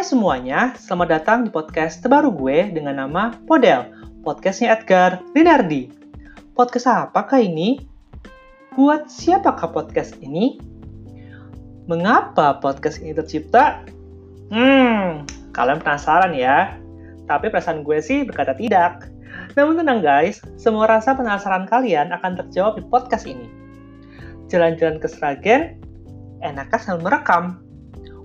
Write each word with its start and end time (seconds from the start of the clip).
Hai 0.00 0.08
semuanya, 0.08 0.72
selamat 0.80 1.08
datang 1.12 1.38
di 1.44 1.52
podcast 1.52 2.00
terbaru 2.00 2.32
gue 2.32 2.72
dengan 2.72 3.04
nama 3.04 3.36
Podel, 3.44 3.84
podcastnya 4.24 4.72
Edgar 4.72 5.20
Rinardi. 5.36 5.92
Podcast 6.56 6.88
apakah 6.88 7.36
ini? 7.36 7.84
Buat 8.80 9.12
siapakah 9.12 9.68
podcast 9.68 10.16
ini? 10.24 10.56
Mengapa 11.84 12.56
podcast 12.64 13.04
ini 13.04 13.12
tercipta? 13.12 13.84
Hmm, 14.48 15.28
kalian 15.52 15.84
penasaran 15.84 16.32
ya? 16.32 16.80
Tapi 17.28 17.52
perasaan 17.52 17.84
gue 17.84 18.00
sih 18.00 18.24
berkata 18.24 18.56
tidak. 18.56 19.04
Namun 19.52 19.84
tenang 19.84 20.00
guys, 20.00 20.40
semua 20.56 20.88
rasa 20.88 21.12
penasaran 21.12 21.68
kalian 21.68 22.08
akan 22.16 22.40
terjawab 22.40 22.80
di 22.80 22.88
podcast 22.88 23.28
ini. 23.28 23.52
Jalan-jalan 24.48 24.96
ke 24.96 25.12
Sragen, 25.12 25.76
enakkah 26.40 26.80
sambil 26.80 27.12
merekam? 27.12 27.60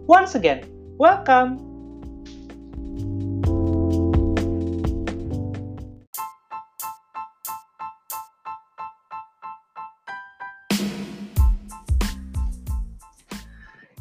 Once 0.08 0.40
again, 0.40 0.64
welcome! 0.96 1.75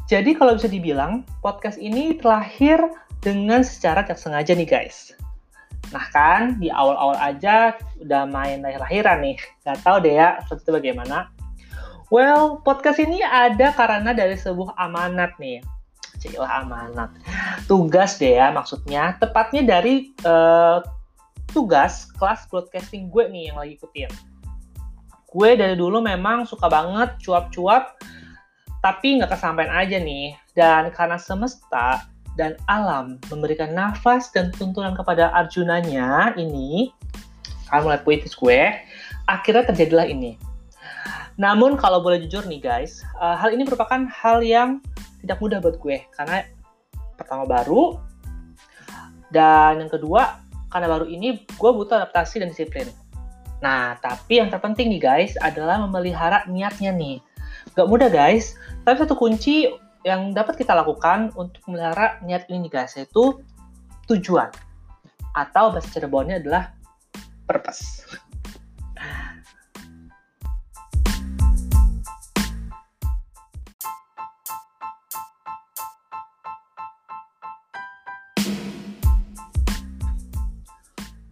Jadi 0.05 0.37
kalau 0.37 0.53
bisa 0.53 0.69
dibilang, 0.69 1.25
podcast 1.41 1.81
ini 1.81 2.13
terlahir 2.21 2.77
dengan 3.25 3.65
secara 3.65 4.05
tak 4.05 4.21
sengaja 4.21 4.53
nih 4.53 4.69
guys. 4.69 5.17
Nah 5.89 6.05
kan, 6.13 6.61
di 6.61 6.69
awal-awal 6.69 7.17
aja 7.17 7.73
udah 7.97 8.29
main 8.29 8.61
lahir-lahiran 8.61 9.25
nih. 9.25 9.37
Gak 9.65 9.81
tau 9.81 9.97
deh 9.97 10.13
ya, 10.13 10.37
seperti 10.45 10.61
itu 10.69 10.71
bagaimana. 10.77 11.17
Well, 12.13 12.61
podcast 12.61 13.01
ini 13.01 13.25
ada 13.25 13.73
karena 13.73 14.13
dari 14.13 14.37
sebuah 14.37 14.77
amanat 14.77 15.41
nih. 15.41 15.65
Cilah 16.21 16.61
amanat. 16.61 17.09
Tugas 17.65 18.21
deh 18.21 18.37
ya 18.37 18.53
maksudnya. 18.53 19.17
Tepatnya 19.17 19.65
dari 19.65 20.13
uh, 20.21 20.85
tugas 21.49 22.13
kelas 22.13 22.45
broadcasting 22.45 23.09
gue 23.09 23.25
nih 23.25 23.49
yang 23.49 23.57
lagi 23.57 23.73
ikutin. 23.81 24.13
Gue 25.33 25.57
dari 25.57 25.73
dulu 25.73 25.97
memang 25.97 26.45
suka 26.45 26.69
banget 26.69 27.17
cuap-cuap 27.25 27.97
tapi 28.85 29.17
nggak 29.17 29.33
kesampaian 29.33 29.73
aja 29.73 29.97
nih. 29.97 30.37
Dan 30.53 30.93
karena 30.93 31.17
semesta 31.17 32.05
dan 32.37 32.53
alam 32.69 33.17
memberikan 33.33 33.73
nafas 33.73 34.29
dan 34.29 34.53
tuntunan 34.53 34.93
kepada 34.93 35.33
Arjunanya 35.33 36.37
ini, 36.37 36.93
kalian 37.65 37.81
mulai 37.81 37.99
puitis 38.05 38.37
gue, 38.37 38.77
akhirnya 39.25 39.65
terjadilah 39.73 40.05
ini. 40.05 40.37
Namun 41.41 41.81
kalau 41.81 42.05
boleh 42.05 42.21
jujur 42.29 42.45
nih 42.45 42.61
guys, 42.61 43.01
uh, 43.17 43.33
hal 43.33 43.49
ini 43.51 43.65
merupakan 43.65 44.05
hal 44.05 44.45
yang 44.45 44.79
tidak 45.25 45.41
mudah 45.41 45.57
buat 45.57 45.81
gue. 45.81 46.05
Karena 46.13 46.45
pertama 47.17 47.49
baru, 47.49 47.97
dan 49.33 49.81
yang 49.81 49.91
kedua, 49.91 50.45
karena 50.69 50.87
baru 50.87 51.09
ini 51.09 51.41
gue 51.41 51.71
butuh 51.73 52.05
adaptasi 52.05 52.39
dan 52.39 52.53
disiplin. 52.53 52.87
Nah, 53.59 53.97
tapi 53.97 54.37
yang 54.39 54.53
terpenting 54.53 54.93
nih 54.93 55.01
guys 55.01 55.33
adalah 55.41 55.81
memelihara 55.81 56.45
niatnya 56.47 56.93
nih 56.93 57.17
Gak 57.75 57.91
mudah 57.91 58.07
guys, 58.07 58.55
tapi 58.87 59.03
satu 59.03 59.19
kunci 59.19 59.67
yang 60.07 60.31
dapat 60.31 60.55
kita 60.55 60.71
lakukan 60.71 61.35
untuk 61.35 61.59
memelihara 61.67 62.23
niat 62.23 62.47
ini 62.47 62.71
guys, 62.71 62.95
yaitu 62.95 63.43
tujuan. 64.07 64.47
Atau 65.35 65.75
bahasa 65.75 65.91
Cirebonnya 65.91 66.39
adalah 66.39 66.71
purpose. 67.43 68.07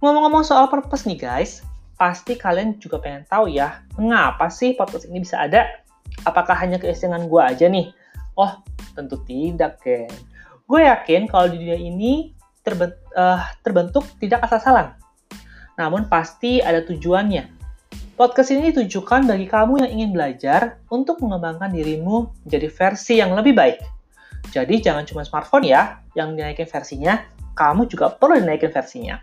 Ngomong-ngomong 0.03 0.44
soal 0.44 0.68
purpose 0.68 1.07
nih 1.07 1.23
guys, 1.23 1.63
pasti 1.95 2.35
kalian 2.35 2.75
juga 2.84 3.00
pengen 3.00 3.23
tahu 3.31 3.47
ya, 3.47 3.79
mengapa 3.95 4.51
sih 4.51 4.75
podcast 4.75 5.07
ini 5.07 5.23
bisa 5.23 5.39
ada 5.39 5.82
Apakah 6.23 6.56
hanya 6.59 6.79
keisengan 6.79 7.28
gue 7.28 7.41
aja 7.44 7.67
nih? 7.67 7.91
Oh, 8.34 8.51
tentu 8.95 9.19
tidak, 9.28 9.84
Ken. 9.84 10.09
Gue 10.66 10.88
yakin 10.88 11.28
kalau 11.28 11.51
di 11.51 11.59
dunia 11.59 11.78
ini 11.78 12.34
terbentuk, 12.63 13.00
uh, 13.13 13.38
eh, 13.38 13.41
terbentuk 13.61 14.03
tidak 14.17 14.47
asal-asalan. 14.47 14.95
Namun 15.75 16.07
pasti 16.07 16.63
ada 16.63 16.81
tujuannya. 16.81 17.51
Podcast 18.13 18.53
ini 18.53 18.69
ditujukan 18.69 19.25
bagi 19.25 19.50
kamu 19.50 19.83
yang 19.83 19.91
ingin 19.91 20.09
belajar 20.13 20.78
untuk 20.94 21.17
mengembangkan 21.19 21.73
dirimu 21.73 22.29
menjadi 22.45 22.67
versi 22.69 23.17
yang 23.17 23.33
lebih 23.33 23.57
baik. 23.57 23.81
Jadi 24.53 24.85
jangan 24.85 25.01
cuma 25.03 25.25
smartphone 25.25 25.66
ya 25.66 25.97
yang 26.13 26.38
dinaikin 26.38 26.69
versinya, 26.69 27.25
kamu 27.57 27.89
juga 27.89 28.13
perlu 28.13 28.38
dinaikin 28.38 28.69
versinya. 28.69 29.17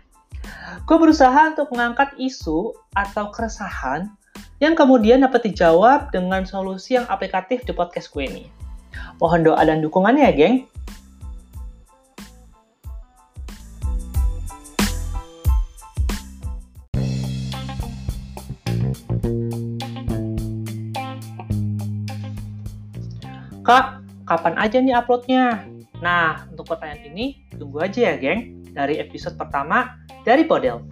Gue 0.83 0.97
berusaha 0.99 1.55
untuk 1.55 1.71
mengangkat 1.71 2.19
isu 2.19 2.75
atau 2.91 3.31
keresahan 3.31 4.11
yang 4.61 4.77
kemudian 4.77 5.25
dapat 5.25 5.49
dijawab 5.49 6.13
dengan 6.13 6.45
solusi 6.45 6.93
yang 6.93 7.09
aplikatif 7.09 7.65
di 7.65 7.73
podcast 7.73 8.13
gue 8.13 8.29
ini. 8.29 8.45
Mohon 9.17 9.53
doa 9.53 9.61
dan 9.65 9.81
dukungannya 9.81 10.29
ya, 10.29 10.33
geng. 10.37 10.55
Kak, 23.65 24.01
kapan 24.29 24.55
aja 24.61 24.77
nih 24.77 24.93
uploadnya? 24.93 25.65
Nah, 26.01 26.45
untuk 26.49 26.69
pertanyaan 26.69 27.13
ini, 27.13 27.45
tunggu 27.57 27.81
aja 27.81 28.13
ya, 28.13 28.15
geng. 28.17 28.61
Dari 28.77 29.01
episode 29.01 29.37
pertama 29.41 29.97
dari 30.21 30.45
Podel. 30.45 30.85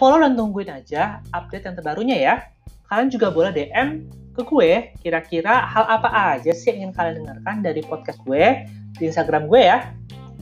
Follow 0.00 0.24
dan 0.24 0.32
tungguin 0.32 0.72
aja 0.72 1.20
update 1.36 1.68
yang 1.68 1.76
terbarunya 1.76 2.16
ya 2.16 2.34
kalian 2.90 3.08
juga 3.08 3.30
boleh 3.30 3.54
DM 3.54 4.10
ke 4.34 4.42
gue 4.42 4.70
kira-kira 4.98 5.62
hal 5.62 5.86
apa 5.86 6.10
aja 6.34 6.50
sih 6.50 6.74
yang 6.74 6.90
ingin 6.90 6.92
kalian 6.98 7.14
dengarkan 7.22 7.56
dari 7.62 7.80
podcast 7.86 8.18
gue 8.26 8.66
di 8.98 9.06
Instagram 9.06 9.46
gue 9.46 9.62
ya, 9.62 9.94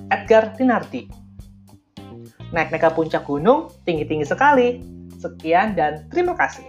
Edgar 0.09 0.57
Tinarti. 0.57 1.13
Naik-naik 2.49 2.81
ke 2.81 2.91
puncak 2.97 3.29
gunung, 3.29 3.69
tinggi-tinggi 3.85 4.25
sekali. 4.25 4.81
Sekian 5.21 5.77
dan 5.77 6.09
terima 6.09 6.33
kasih. 6.33 6.65